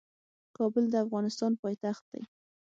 کابل 0.57 0.83
د 0.89 0.95
افغانستان 1.05 1.51
پايتخت 1.61 2.03
دی. 2.11 2.21